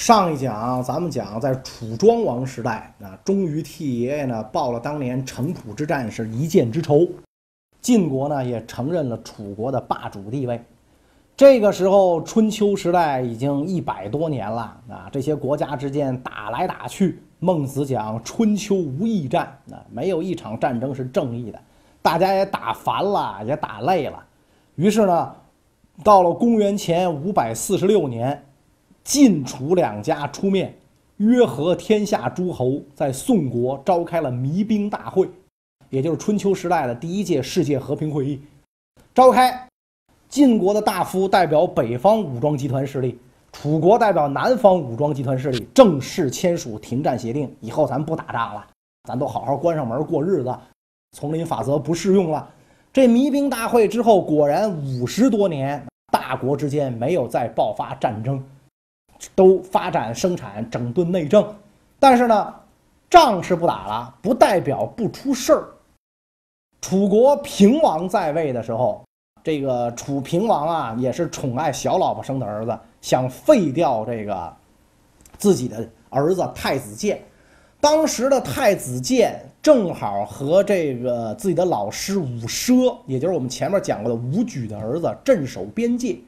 [0.00, 7.06] 上一讲咱们讲在楚庄王时代啊，终于替爷爷呢报了当年城濮之战是一箭之仇，
[7.82, 10.58] 晋国呢也承认了楚国的霸主地位。
[11.36, 17.22] 这个时候春秋时代已经一百多年了啊，这些国家之间打来打去。
[17.38, 21.60] 孟子讲春秋无义战啊，没有一场战争是正义的，
[22.00, 24.18] 大家也打烦了，也打累了。
[24.76, 25.34] 于是呢，
[26.02, 28.42] 到了公元前五百四十六年。
[29.04, 30.74] 晋楚两家出面
[31.16, 35.28] 约和天下诸侯，在宋国召开了弭兵大会，
[35.88, 38.40] 也就是春秋时代的第一届世界和平会议。
[39.14, 39.68] 召开，
[40.28, 43.18] 晋国的大夫代表北方武装集团势力，
[43.52, 47.52] 楚国代表南方武装集团势力，正式签署停战协定。
[47.60, 48.66] 以后咱不打仗了，
[49.08, 50.56] 咱都好好关上门过日子，
[51.16, 52.48] 丛林法则不适用了。
[52.92, 58.42] 这弭兵大会之后，果然五十多年，大国之间没有再爆发战争。
[59.34, 61.54] 都发展生产，整顿内政，
[61.98, 62.54] 但是呢，
[63.08, 65.68] 仗是不打了，不代表不出事儿。
[66.80, 69.04] 楚国平王在位的时候，
[69.44, 74.56] 这个楚平王啊，也是宠爱小老婆生的儿子，想废掉这个
[75.36, 77.22] 自己的儿子太子建。
[77.82, 86.18] 当时的太子建正好和这个自己的老师伍奢，也就是我们前面讲过的伍举的儿子镇守边界，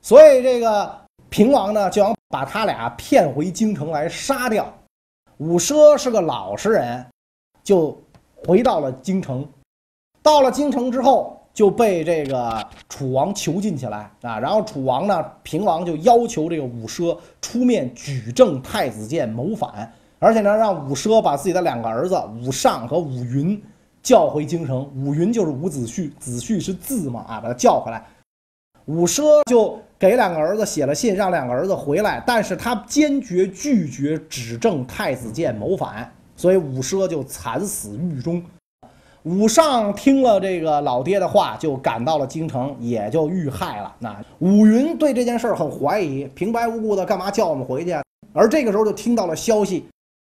[0.00, 0.96] 所以这个
[1.34, 2.14] 平王呢就想。
[2.30, 4.66] 把他俩骗回京城来杀掉。
[5.38, 7.06] 伍奢是个老实人，
[7.62, 7.96] 就
[8.44, 9.48] 回到了京城。
[10.20, 14.40] 到了京城之后，就被这个楚王囚禁起来啊。
[14.40, 23.62] 然后楚王呢，平王就要求这个伍奢出面举证太子建谋反，而且呢，让伍奢把自己的两个儿子伍尚和伍云
[24.02, 24.90] 叫回京城。
[24.96, 28.04] 伍云就是伍子胥，子胥是字嘛啊，把他叫回来。
[28.86, 29.78] 伍奢就。
[29.96, 38.42] 给两个儿子写了信，让两个儿子回来，但是他坚决拒绝指证太子建谋反，所以伍奢就惨死狱中。
[39.22, 43.94] 武尚听了这个老爹的话，就赶到了京城，也就遇害了。
[43.98, 47.96] 那伍云对这件事很怀疑，平白无故的干嘛叫我们回去？
[48.34, 49.86] 而这个时候就听到了消息，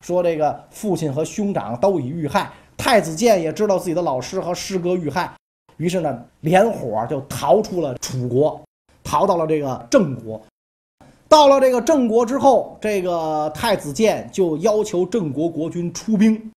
[0.05, 5.33] 说这个父亲和兄长都已遇害，太子建也知道自己的老师和师哥遇害，
[5.77, 8.61] 于是呢，连伙就逃出了楚国。
[9.09, 10.43] 逃到了这个郑国，
[11.29, 16.51] 到了这个郑国之后，这个太子建就要求郑国国君出兵，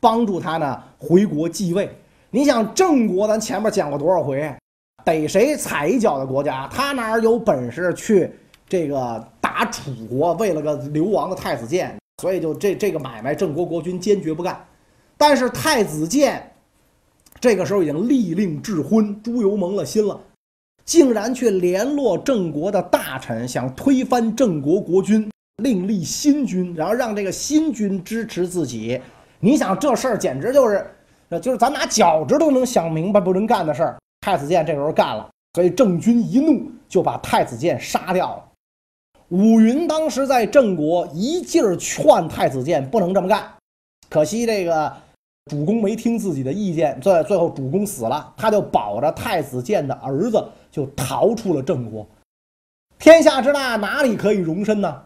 [0.00, 1.88] 帮助他呢回国继位。
[2.30, 4.54] 你想郑国，咱前面讲过多少回，
[5.02, 8.30] 逮谁踩一脚的国家，他哪有本事去
[8.68, 10.34] 这个打楚国？
[10.34, 14.62] 为了个流亡的太子建，所以就这这个买卖，郑国国君坚决不干。
[15.16, 16.53] 但是太子建
[17.44, 20.18] 这个时候已经立令智昏，朱由蒙了心了。
[20.86, 25.30] 竟然去联络郑国的大臣，想推翻郑国国君，
[25.62, 28.98] 另立新君，然后让这个新君支持自己。
[29.40, 30.90] 你想这事儿简直就是，
[31.42, 33.98] 就是咱拿脚趾都能想明白不能干的事儿。
[34.22, 38.44] 太子建这时候干了，所以郑军一怒就把太子建杀掉了。
[39.28, 43.46] 武云当时在郑国一劲儿劝太子建不能这么干，
[44.08, 44.90] 可惜这个
[45.50, 50.44] 主公没听自己的意见，最最后主公死了，他就保着太子建的儿子。
[50.74, 52.04] 就逃出了郑国，
[52.98, 55.04] 天下之大，哪里可以容身呢？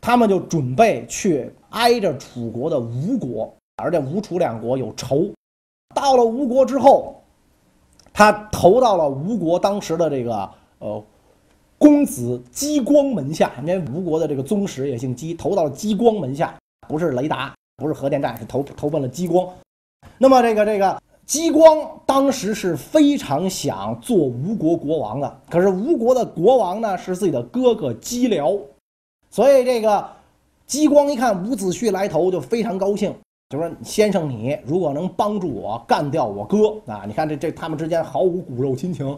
[0.00, 5.30] 他们就准备去挨着楚国的吴国，而且吴楚两国有仇。
[5.94, 7.22] 到了吴国之后，
[8.12, 11.00] 他投到了吴国当时的这个呃
[11.78, 16.52] 公子姬光门下，因为吴国的这个宗室也姓姬，投到了姬光门下，
[16.88, 19.48] 不是雷达，不是核电站，是投投奔了姬光。
[20.18, 21.00] 那么这个这个。
[21.26, 28.54] 姬光当时是非常想做吴国国王的，可是吴国的国王呢是自己的哥哥姬辽，
[29.30, 30.06] 所以这个
[30.66, 33.10] 姬光一看伍子胥来投，就非常高兴，
[33.48, 39.16] 就说：“先生，你如果能帮助我干掉我哥啊，你看这这他们之间毫无骨肉亲情，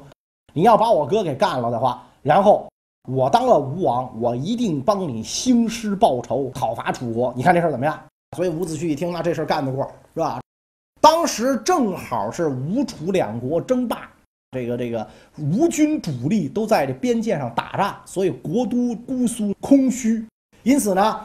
[0.54, 2.68] 你要把我哥给干了的话，然后
[3.08, 7.34] 我当了吴王，我一定帮你兴师报仇，讨伐楚国。
[7.36, 8.00] 你看这事儿怎么样？”
[8.36, 9.84] 所以伍子胥一听，那这事儿干得过，
[10.14, 10.38] 是吧？
[11.06, 14.10] 当时正好是吴楚两国争霸，
[14.50, 15.08] 这个这个
[15.38, 20.26] 吴军主力都在这边界上打仗，所以国都姑苏空虚。
[20.64, 21.20] 因此呢，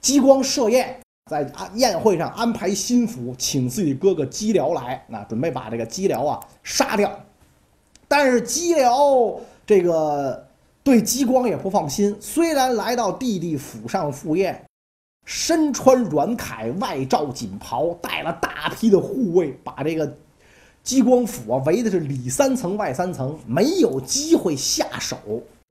[0.00, 0.98] 姬光设宴，
[1.30, 7.12] 在宴会上安排心腹，请自己哥哥姬辽来，那准备把这个姬辽啊杀掉。
[8.08, 10.48] 但是姬辽这个
[10.82, 14.64] 对姬光也不放心，虽然来到弟弟府上赴宴。
[15.28, 20.10] 身穿软铠，外罩锦袍，带了大批的护卫，把这个
[20.82, 25.18] 激光府啊围的是里三层外三层，没有机会下手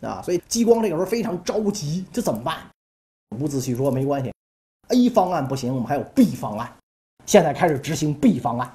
[0.02, 0.22] 啊！
[0.22, 2.58] 所以激光这个时候非常着急，这怎么办？
[3.40, 4.32] 伍子胥说没关系
[4.90, 6.72] ，A 方案不行，我们还有 B 方案，
[7.26, 8.72] 现在开始执行 B 方案。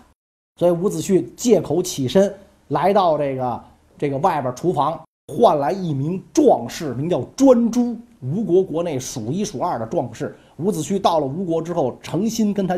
[0.59, 2.35] 所以伍子胥借口起身
[2.69, 3.65] 来到这个
[3.97, 5.01] 这个外边厨房，
[5.33, 10.37] 换来一名壮士，名叫专诸，吴国国内数一数二的壮士。
[10.63, 12.77] 伍子胥到了吴国之后，诚心跟他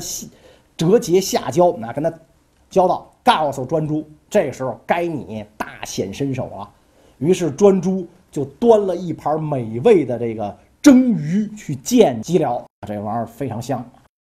[0.76, 2.12] 折节下交，那跟他
[2.70, 6.70] 交道，告诉专诸，这时候该你大显身手了。
[7.19, 13.84] 于是专诸就端了一盘美味的这个蒸鱼去见姬僚，这玩意儿非常香。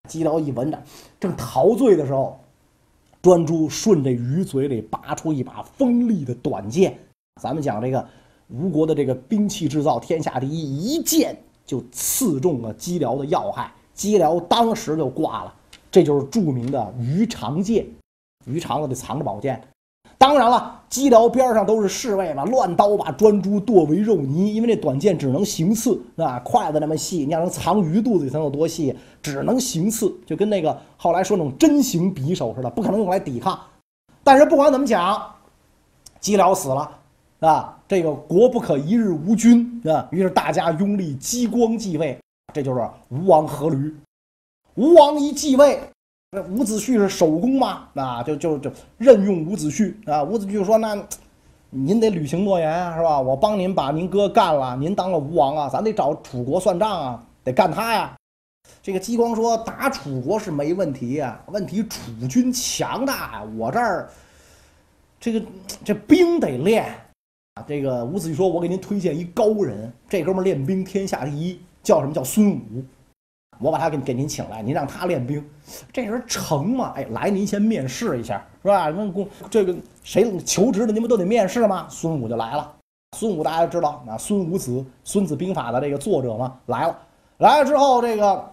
[0.09, 0.83] 姬僚一闻着，
[1.19, 2.39] 正陶醉的时候。
[3.21, 6.97] 专诸顺着鱼嘴里拔出一把锋利的短剑，
[7.43, 8.09] 咱们讲这个
[8.47, 11.37] 吴国的这个兵器制造天下第一，一剑
[11.69, 15.55] 就刺中了姬辽的要害，姬辽当时就挂了。
[15.91, 17.87] 这就是著名的鱼肠剑，
[18.47, 19.63] 鱼肠子里藏着宝剑。
[20.17, 24.55] 当然了，姬辽边上都是侍卫嘛，乱刀把专诸剁为肉泥。
[24.55, 28.97] 因为这短剑只能行刺，啊，筷子那么细，你要能藏鱼肚子里，能有多细？
[29.23, 33.59] 只能行刺，就跟那个后来说那种针形匕首似的，不可能用来抵抗。
[34.25, 35.35] 但是不管怎么讲，
[36.19, 36.98] 姬辽死了，
[37.41, 42.19] 啊，这个国不可一日无君，啊，于是大家拥立姬光继位，
[42.53, 42.81] 这就是
[43.11, 43.95] 吴王阖闾。
[44.75, 45.81] 吴王一继位。
[46.31, 47.89] 那伍子胥是首功嘛？
[47.95, 50.23] 啊，就就就任用伍子胥啊。
[50.23, 50.95] 伍子胥说：“那
[51.71, 53.19] 您得履行诺言啊，是吧？
[53.19, 58.15] 我帮您把您哥干了，您当了吴王啊，咱得找楚国算账啊，得干他呀。”
[58.83, 64.11] 这个姬光说：“打楚国是没问题呀，问题楚军强大呀，我这儿
[65.19, 65.43] 这个
[65.83, 66.95] 这兵得练”
[67.67, 72.61] 这个伍子胥说：“我给您推荐一高人，这哥们练兵天下第一，叫什么叫孙武。”
[73.61, 75.45] 我把他给给您请来，您让他练兵，
[75.93, 76.93] 这人成吗？
[76.95, 78.89] 哎，来，您先面试一下，是吧？
[78.89, 79.75] 问公这个
[80.05, 81.89] 谁求职的，您不都得面试吗？
[81.91, 82.73] 孙武就来了。
[83.17, 86.97] 孙武大家知道，啊，孙武子《孙子兵法》的这个作者嘛，来了。
[87.39, 88.49] 来了之后，这个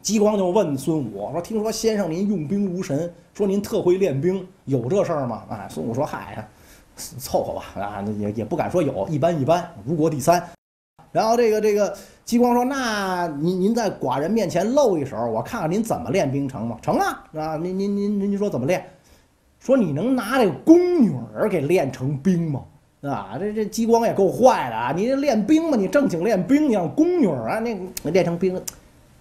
[0.00, 6.48] 姬光就问孙武说：“听说先生您用兵如神，说您特会练兵，有这事儿吗？”哎，孙武说：“嗨，
[7.18, 10.42] 凑合吧，啊，也也不敢说有，一般一般，吴国第三。”
[11.10, 16.76] 然后这个这个激光说：“那您您在寡人面前露一手，我看看您怎么练兵成吗？
[16.82, 17.24] 成啊！
[17.34, 18.86] 啊，您您您您说怎么练？
[19.58, 22.62] 说你能拿这个宫女儿给练成兵吗？
[23.02, 24.92] 啊，这这激光也够坏的啊！
[24.94, 28.60] 你这练兵嘛，你正经练兵，你让宫女儿啊，那练成兵，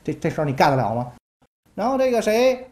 [0.04, 1.12] 这这事儿你干得了吗？
[1.74, 2.68] 然后这个谁，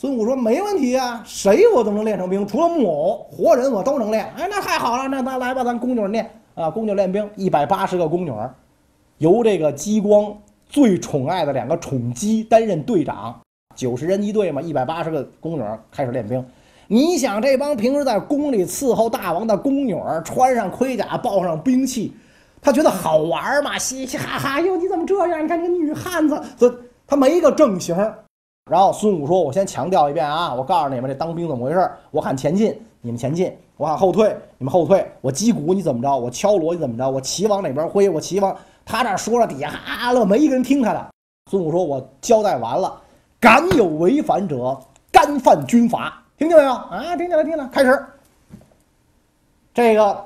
[0.00, 4.24] 孙武说没问题啊，谁我都能练成兵，除了木偶，活人我都能练。
[4.34, 6.26] 哎，那太好了，那那来吧，咱宫女练。”
[6.56, 8.32] 啊，宫女练兵，一百八十个宫女，
[9.18, 10.34] 由这个姬光
[10.66, 13.38] 最宠爱的两个宠姬担任队长，
[13.76, 16.42] 九十人一队嘛，一百八十个宫女开始练兵。
[16.88, 19.94] 你想，这帮平时在宫里伺候大王的宫女，
[20.24, 22.14] 穿上盔甲，抱上兵器，
[22.62, 23.76] 他觉得好玩吗？
[23.76, 25.44] 嘻嘻哈哈，哟，你怎么这样？
[25.44, 26.74] 你看这个女汉子，这
[27.06, 27.94] 他没一个正形。
[28.70, 31.90] 然后孙武说：“我先强调一遍啊，我告诉你们，这当兵怎么回事？
[32.12, 35.04] 我喊前进，你们前进。”我喊后退，你们后退。
[35.20, 36.16] 我击鼓，你怎么着？
[36.16, 37.10] 我敲锣，你怎么着？
[37.10, 38.08] 我旗往哪边挥？
[38.08, 41.04] 我旗往他这说了，底下哈乐，没一个人听他的。
[41.50, 42.94] 孙武说：“我交代完了，
[43.40, 44.78] 敢有违反者，
[45.10, 46.22] 干犯军法。
[46.38, 46.72] 听见没有？
[46.72, 47.68] 啊，听见了，听见了。
[47.72, 48.06] 开始，
[49.74, 50.24] 这个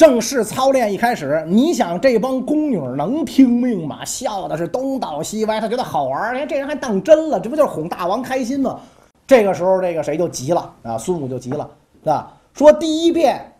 [0.00, 4.02] 正式操练一开始，你想这帮宫女能听命吗？
[4.02, 6.34] 笑的是东倒西歪，他觉得好玩。
[6.34, 8.80] 哎，这人还当真了，这不就是哄大王开心吗？
[9.26, 10.96] 这个时候，这个谁就急了啊？
[10.96, 11.70] 孙武就急了。
[12.06, 13.52] 啊，说第一遍，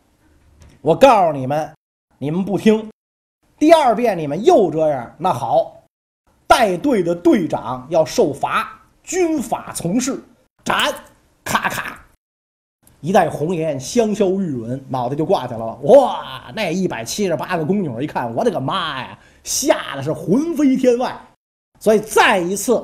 [0.80, 1.70] 我告诉你们，
[2.16, 2.88] 你们不听；
[3.59, 5.82] 第二遍你们又这样，那好，
[6.47, 10.18] 带队的队长要受罚，军法从事，
[10.64, 10.90] 斩！
[11.44, 12.00] 咔咔，
[13.00, 15.75] 一袋红颜，香消玉殒，脑袋就挂下来了。
[15.83, 21.19] 哇，那一百七十八个宫女一看，我的个妈呀，吓得是魂飞天外。
[21.78, 22.83] 所以再一次，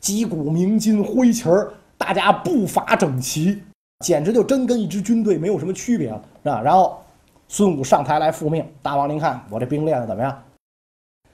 [0.00, 3.62] 击鼓鸣金挥旗儿，大家步伐整齐。
[4.04, 6.60] 简直就真跟一支军队没有什么区别了，啊！
[6.60, 7.00] 然后
[7.46, 10.42] 孙武上台来复命，大王您看我这兵练的怎么样？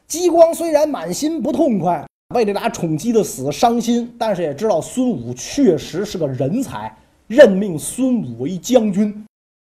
[0.06, 6.94] 姬光虽然满心不痛快，为这俩宠姬的死伤心，但是也知道孙武确实是个人才，
[7.28, 9.24] 任命孙武为将军。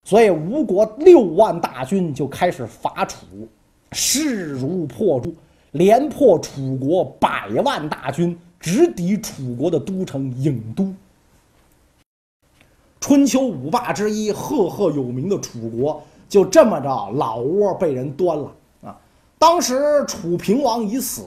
[0.05, 3.25] 所以吴国六万大军就开始伐楚，
[3.93, 5.33] 势如破竹，
[5.71, 10.93] 连破楚国百万大军，直抵楚国的都城郢都。
[12.99, 18.99] 春秋五霸之一、赫赫有名的楚国，就这么着老窝被人端了啊！
[19.39, 21.23] 当时楚平王已死，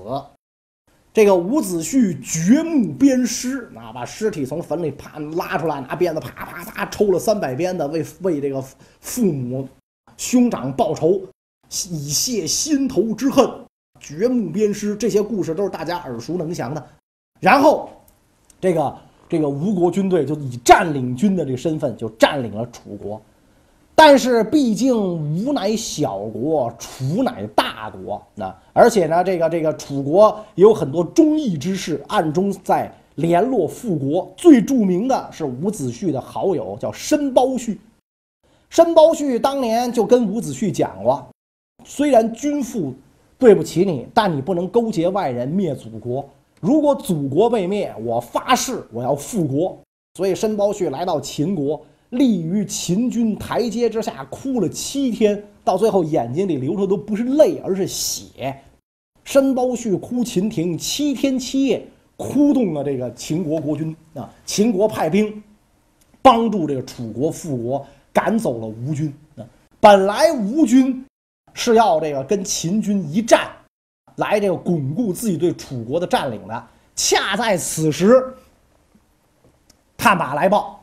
[1.15, 8.61] 这个伍子胥掘墓鞭尸，啊，把尸体从坟里啪拉出来，拿鞭子啪啪啪抽了三百鞭子，为为这个
[8.99, 9.65] 父母
[10.17, 11.21] 兄长报仇，
[11.89, 13.49] 以泄心头之恨。
[13.97, 16.85] 掘墓鞭尸，这些故事都是大家耳熟能详的。
[17.39, 17.89] 然后，
[18.59, 18.97] 这个
[19.29, 23.21] 这个吴国军队就以占领军的这个身份就占领了楚国。
[23.97, 34.29] 但是毕竟吴乃小国，楚乃大国，那而且呢，这个这个楚国也有很多忠义之士，暗中在联络复国。
[34.35, 37.77] 最著名的是伍子胥的好友，叫申包胥。
[38.69, 41.25] 申包胥当年就跟伍子胥讲过，
[41.85, 42.93] 虽然君父
[43.39, 46.27] 对不起你，但你不能勾结外人灭祖国。
[46.59, 49.77] 如果祖国被灭，我发誓我要复国。
[50.15, 51.79] 所以申包胥来到秦国。
[52.11, 58.61] 立于秦军台阶之下，哭了七天，到最后眼睛里流出的都不是泪，而是血。
[59.23, 61.85] 申包胥哭秦庭七天七夜，
[62.15, 64.29] 哭动了这个秦国国君啊！
[64.45, 65.43] 秦国派兵
[66.21, 69.43] 帮助这个楚国复国，赶走了吴军啊！
[69.79, 71.03] 本来吴军
[71.53, 73.49] 是要这个跟秦军一战，
[74.17, 76.67] 来这个巩固自己对楚国的占领的。
[76.95, 78.23] 恰在此时，
[79.97, 80.74] 探马来报。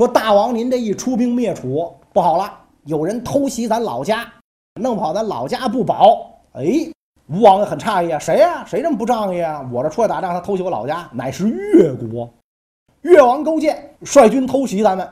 [0.00, 2.50] 说大王，您这一出兵灭楚不好了，
[2.86, 4.26] 有人偷袭咱老家，
[4.80, 6.40] 弄不好咱老家不保。
[6.52, 6.90] 哎，
[7.26, 8.64] 吴王很诧异啊，谁呀？
[8.66, 9.60] 谁这么不仗义啊？
[9.70, 12.26] 我这出来打仗，他偷袭我老家，乃是越国，
[13.02, 15.06] 越王勾践率军偷袭咱们，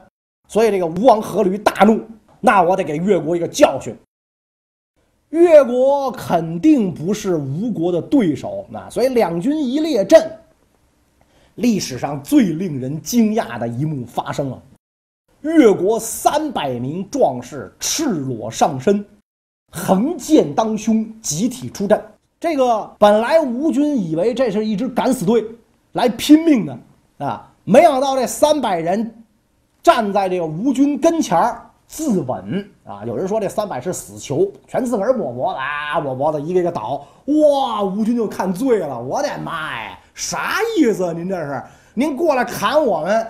[0.48, 2.00] 所以这个吴王阖闾大怒，
[2.40, 3.94] 那我得给越国一个教训。
[5.28, 10.32] 越国肯定不是吴国的对手，那所以两军一列阵，
[11.56, 14.62] 历史上最令人惊讶的一幕发生了。
[15.42, 19.04] 越国三百名壮士赤裸上身，
[19.70, 22.02] 横剑当胸，集体出阵。
[22.40, 25.44] 这个本来吴军以为这是一支敢死队，
[25.92, 26.78] 来拼命的
[27.24, 27.48] 啊！
[27.64, 29.22] 没想到这三百人
[29.82, 33.02] 站在这个吴军跟前儿自刎啊！
[33.06, 37.06] 有人说这三百是死囚，全自个儿抹脖子啊，抹脖子一个一个倒。
[37.26, 37.82] 哇！
[37.82, 41.12] 吴军就看醉了，我的妈呀，啥意思？
[41.14, 41.62] 您这是
[41.94, 43.26] 您过来砍我们？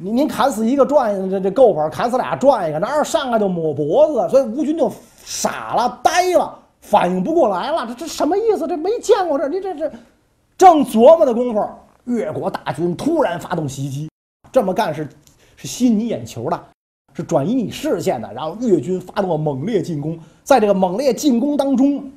[0.00, 4.28] 您您砍死一个赚一个，这这够本；砍死俩赚一个，哪有上来就抹脖子？
[4.28, 4.90] 所以吴军就
[5.24, 7.84] 傻了、呆了，反应不过来了。
[7.88, 8.66] 这这什么意思？
[8.68, 9.90] 这没见过这，你这这
[10.56, 11.68] 正琢磨的功夫，
[12.04, 14.08] 越国大军突然发动袭击。
[14.52, 15.08] 这么干是
[15.56, 16.60] 是吸你眼球的，
[17.16, 18.32] 是转移你视线的。
[18.32, 22.08] 然后越军发动了猛烈进攻，在这个猛烈进攻当中，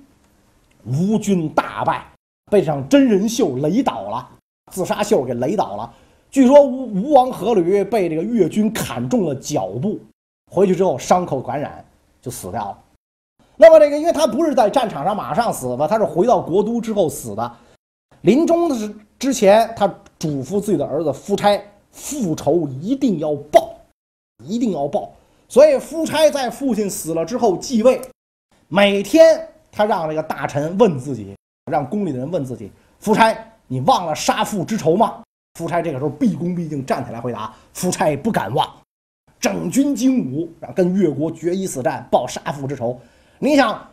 [0.86, 2.06] 吴军大败，
[2.52, 4.30] 被这场真人秀雷倒了，
[4.72, 5.92] 自杀秀给雷倒了。
[6.32, 10.00] 据说吴吴王阖闾被这个越军砍中了脚部，
[10.50, 11.84] 回去之后伤口感染
[12.22, 12.78] 就死掉了。
[13.58, 17.52] 那么这个，因为他不是在战场上马上死吧，他是回到国都之后死的。
[18.22, 19.86] 临终的是之前，他
[20.18, 21.62] 嘱咐自己的儿子夫差，
[21.92, 23.76] 复仇一定要报，
[24.46, 25.12] 一定要报。
[25.50, 28.00] 所以夫差在父亲死了之后继位，
[28.70, 31.36] 每天他让这个大臣问自己，
[31.70, 33.36] 让宫里的人问自己：夫差，
[33.68, 35.22] 你忘了杀父之仇吗？
[35.56, 38.66] 夫差这个时候毕恭毕敬站起来回答：“夫差不敢忘，
[39.40, 42.98] 整军精武，跟越国决一死战，报杀父之仇。
[43.38, 43.86] 你想，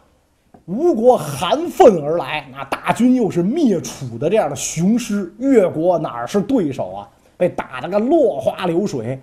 [0.66, 7.08] 吴国含愤而来，那大军又是灭楚的这样的雄师，越国哪是对手啊？
[7.36, 9.20] 被打得个落花流水。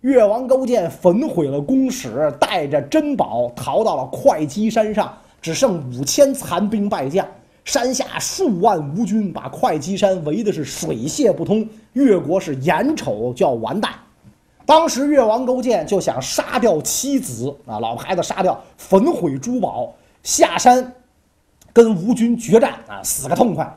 [0.00, 7.24] 越王勾践焚毁了宫室，带着珍宝逃到了会稽山上，只剩五千残兵败将。”
[7.68, 13.92] 山下数万吴军把会稽山围的是水泄不通，越国是眼瞅就要完蛋。
[14.64, 20.94] 当时越王勾践就想杀掉妻子啊，老婆孩子杀掉，焚毁珠宝，下山
[21.70, 23.70] 跟吴军决战啊，死个痛快。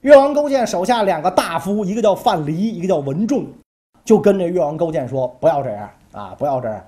[0.00, 3.44] 越王勾践手下两个大夫，一个叫范蠡，一个叫文仲，
[4.02, 6.82] 就跟这越王勾践说：“不要这样啊，不要这样，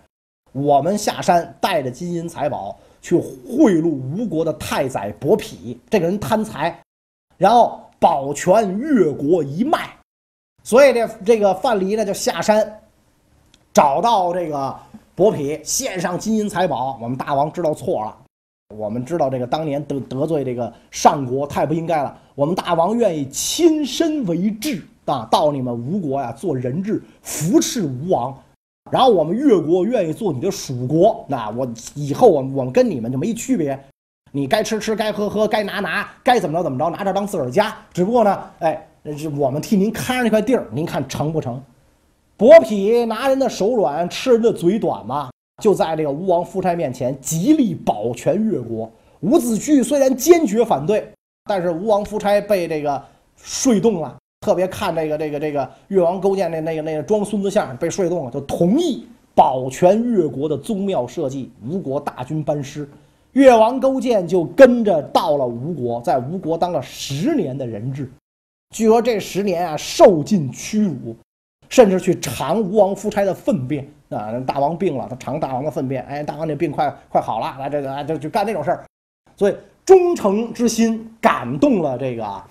[0.52, 6.78] 我们下山带着金银财宝。”去贿赂吴国的太宰伯嚭，这个人贪财，
[7.38, 9.88] 然后保全越国一脉，
[10.62, 12.82] 所以这这个范蠡呢就下山，
[13.72, 14.76] 找到这个
[15.14, 16.98] 伯嚭，献上金银财宝。
[17.00, 18.14] 我们大王知道错了，
[18.76, 22.14] 我们知道这个当年得得罪这个上国太不应该了。
[22.34, 28.38] 我们大王愿意亲身为质啊，到你们吴国呀做人质，扶持吴王。
[28.90, 33.78] 然后我们越国愿意做你的属国，那我以后我我们跟你们就没区别，
[34.32, 37.76] 你该吃吃，该喝喝，该拿拿，该怎么着怎么着，拿这当自个儿家。
[37.92, 38.88] 只不过呢，哎，
[39.36, 41.62] 我们替您看着那块地儿，您看成不成？
[42.36, 45.30] 伯嚭拿人的手软，吃人的嘴短嘛，
[45.62, 48.90] 就在这个吴王夫差面前极力保全越国。
[49.20, 51.12] 伍子胥虽然坚决反对，
[51.44, 53.02] 但是吴王夫差被这个
[53.36, 54.16] 说动了。
[54.40, 61.50] 特别看这个这个这个越王勾践那那个那个装孙子像被说动了，就同意保全越国的宗庙社稷。
[61.68, 62.88] 吴国大军班师，
[63.32, 68.10] 越王勾践就跟着到了吴国，在吴国当了十年的人质。
[68.74, 71.14] 据说这十年啊，受尽屈辱，
[71.68, 74.40] 甚至去尝吴王夫差的粪便啊。
[74.46, 78.86] 大王病了，他尝大王的粪便，哎，大王这病快快好了，来这个就就干这种事儿。
[79.36, 82.42] 所以忠诚之心感动了这个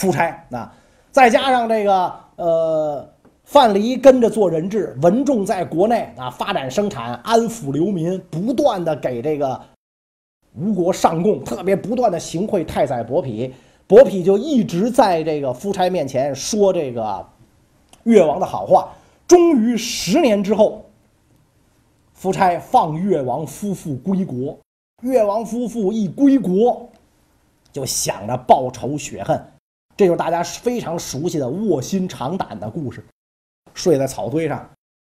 [0.00, 0.72] 夫差啊，
[1.12, 3.08] 再加上这个呃。
[3.42, 9.60] 范蠡跟着做人质，文仲在国内啊发展生产，安抚流民，不断的给这个
[10.54, 13.50] 吴国上贡，特别不断的行贿太宰伯嚭，
[13.88, 17.26] 伯嚭就一直在这个夫差面前说这个
[18.04, 18.92] 越王的好话。
[19.26, 20.84] 终于十年之后，
[22.14, 24.56] 夫差放越王夫妇归国。
[25.02, 26.88] 越王夫妇一归国，
[27.72, 29.44] 就想着报仇雪恨，
[29.96, 33.04] 这就是大家非常熟悉的卧薪尝胆的故事。
[33.74, 34.68] 睡在草堆上，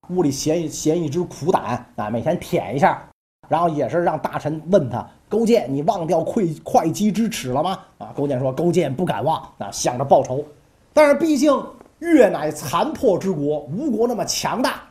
[0.09, 3.03] 屋里衔一衔一只苦胆啊，每天舔一下，
[3.49, 7.79] 然后也是让大臣问他：勾践，你忘掉会会稽之耻了吗？
[7.97, 10.43] 啊，勾践说：勾践不敢忘啊，想着报仇。
[10.93, 11.53] 但是毕竟
[11.99, 14.83] 越乃残破之国，吴国那么强大，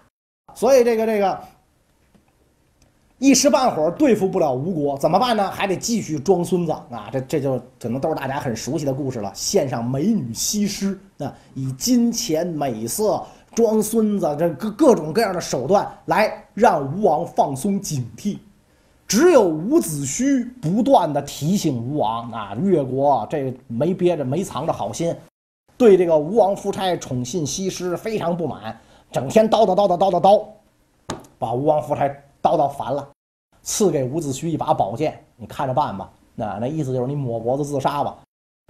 [0.54, 1.40] 所以这个这个
[3.18, 5.50] 一时半会儿对付不了吴国，怎么办呢？
[5.50, 7.08] 还得继续装孙子啊！
[7.12, 9.30] 这这就可能都是大家很熟悉的故事了。
[9.34, 13.24] 献上美女西施啊，以金钱美色。
[13.54, 18.36] 装孙子，这各各种各样的手段来让吴王放松警惕。
[19.06, 25.14] 只有伍子胥不断的提醒吴王啊，越国这没憋着没藏着好心，
[25.76, 28.76] 对这个吴王夫差宠信西施非常不满，
[29.12, 32.12] 整天叨叨叨叨叨叨叨，把吴王夫差
[32.44, 33.08] 叨叨烦了，
[33.62, 36.12] 赐给伍子胥一把宝剑，你看着办吧。
[36.34, 38.18] 那那意思就是你抹脖子自杀吧。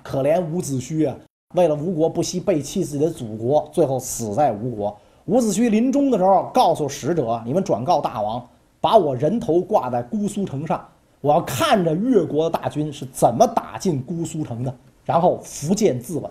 [0.04, 1.16] 可怜伍子胥啊！
[1.57, 4.97] 为了吴国不惜背弃自己的祖国，最后死在吴国。
[5.25, 8.46] 伍子胥临终的时候告诉使者：“你们转告大王，
[8.81, 10.87] 把我人头挂在姑苏城上，
[11.20, 14.72] 我要看着越国的大军是怎么打进姑苏城的，
[15.05, 16.31] 然后苻建自刎。”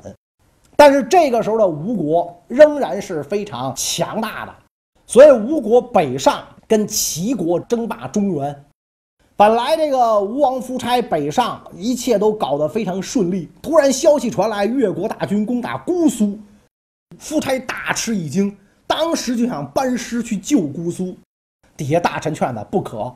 [0.78, 4.54] 但是这个时候的吴国仍然是非常强大的，
[5.08, 8.66] 所以吴国北上跟齐国争霸中原。
[9.36, 13.50] 本来这个吴王夫差北上，一切都搞得非常顺利。
[13.62, 16.38] 突然消息传来，越国大军攻打姑苏，
[17.18, 21.16] 夫差大吃一惊，当时就想班师去救姑苏。
[21.76, 23.12] 底下大臣劝他不可，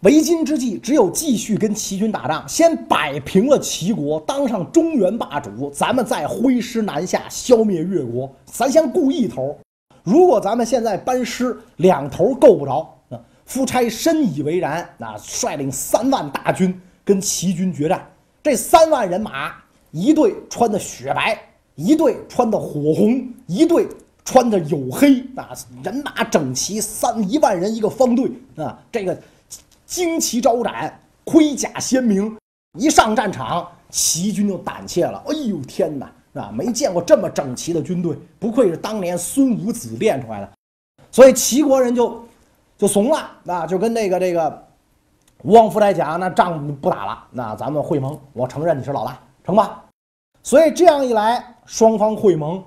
[0.00, 8.28] 为今之计只有继续跟齐军打仗，先摆平了齐国，当上中原霸主，咱们再挥师南下，消灭越国。
[8.46, 9.54] 咱先顾一头，
[10.02, 13.18] 如果咱们现在班师，两头够不着啊。
[13.44, 18.06] 夫差深以为然，那率领三万大军跟齐军决战。
[18.42, 19.52] 这三万人马，
[19.90, 21.38] 一队穿的雪白，
[21.74, 23.86] 一队穿的火红，一队
[24.24, 25.50] 穿的黝黑，啊，
[25.82, 29.18] 人马整齐，三一万人一个方队啊，这个
[29.88, 32.36] 旌旗招展，盔甲鲜明。
[32.78, 35.20] 一上战场，齐军就胆怯了。
[35.26, 40.50] 哎呦天哪，啊，没见过这么整齐的军队，不愧是当年孙武子练出来的。
[41.10, 42.20] 所以齐国人就。
[42.80, 44.66] 就怂了，那就跟那个这个
[45.42, 49.84] 吴王夫差讲，那仗不打了，那咱们会盟，我承认你是老大，成吧？
[50.42, 52.64] 所以这样一来，双方会盟，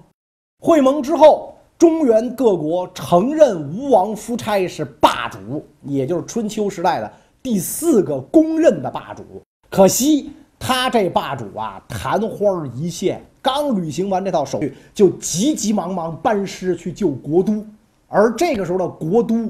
[0.60, 9.23] 会盟之后，中原各国承认吴王夫差是霸主，也就是春秋时代的第四个公认的霸主。
[9.71, 17.64] 可惜他这霸主啊，昙花一现，刚履行完这套手续，就急急忙忙班师去救国都，
[18.08, 19.48] 而这个时候的国都。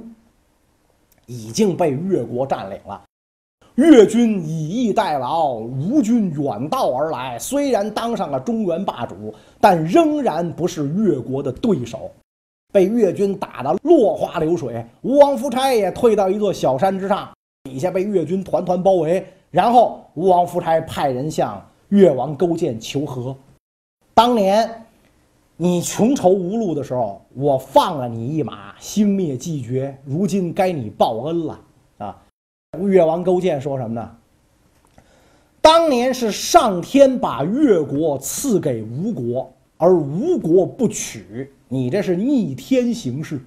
[1.26, 3.02] 已经被越国占领了，
[3.76, 12.12] 越军以逸待劳，吴军远道而来，虽然当上了中原霸主，但仍然不是越国的对手，
[12.74, 14.86] 被越军打得落花流水。
[15.02, 17.30] 吴王夫差也退到一座小山之上，
[17.64, 19.26] 底下被越军团团包围。
[19.50, 23.34] 然后吴王夫差派人向越王勾践求和，
[24.14, 24.80] 当年。
[25.56, 29.96] 你穷愁无路的时候，我放了你一马，心灭迹绝。
[30.04, 31.60] 如今该你报恩了
[32.00, 32.22] 啊！
[32.82, 34.12] 越王勾践说什么呢？
[35.62, 43.40] 当年是上天把越国赐给吴国，而吴国不取，你这是逆天行事。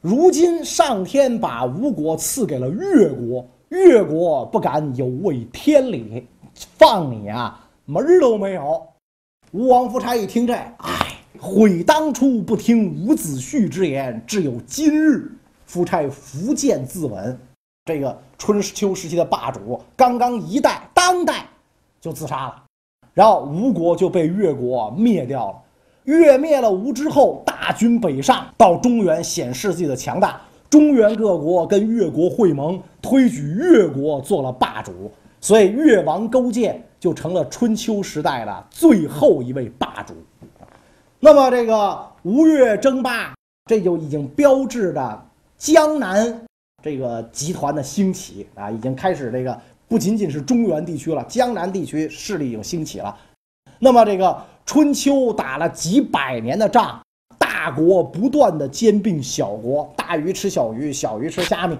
[0.00, 8.80] 如今上天把吴国赐给了越国，越国不敢有违天理，放你啊门儿都没有。
[9.52, 11.14] 吴王夫差一听这，哎。
[11.40, 15.30] 悔当初不听伍子胥之言，只有今日。
[15.66, 17.36] 夫差苻建自刎，
[17.84, 21.46] 这个春秋时期的霸主，刚刚一代当代
[22.00, 22.62] 就自杀了，
[23.14, 25.54] 然后吴国就被越国灭掉了。
[26.04, 30.40] 越灭了吴之后，大军北上到中原，显示自己的强大。
[30.68, 40.14] 中原各国跟越国会盟，推举越国做了霸主，所以越王勾践就成了春秋时代的最后一位霸主。
[41.20, 43.34] 那么这个吴越争霸，
[43.66, 46.40] 这就已经标志着江南
[46.82, 53.16] 这个集团的兴起啊，已经开始这个不仅仅是中原地区了，江南地区势力已经兴起了。
[53.78, 57.00] 那么这个春秋打了几百年的仗。
[57.38, 61.76] 大国不断的兼并小国，大鱼吃小鱼，小鱼吃虾米。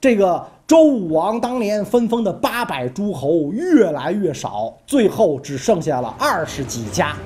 [0.00, 7.16] 这个周武王当年分封的八百诸侯越来越少，最后只剩下了二十几家，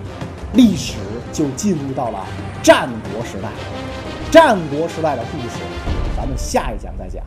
[0.54, 0.94] 历史
[1.34, 2.18] 就进入到了
[2.62, 3.50] 战国时代。
[4.30, 5.58] 战国时代的故事，
[6.16, 7.22] 咱们下一讲再讲。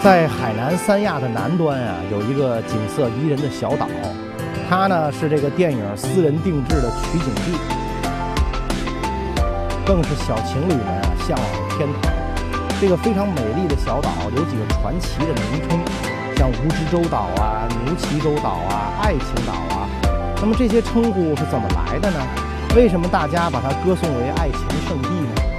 [0.00, 3.88] 在海南三亚的南端啊，有一个景色宜人的小岛。
[4.68, 7.58] 它呢是这个电影私人定制的取景地，
[9.84, 12.12] 更是小情侣们向往的天堂。
[12.80, 15.80] 这个非常美丽的小岛有几个传奇的名称，
[16.36, 19.88] 像蜈支洲岛啊、牛岐洲岛啊、爱情岛啊。
[20.40, 22.18] 那么这些称呼是怎么来的呢？
[22.76, 25.55] 为什么大家把它歌颂为爱情圣地呢？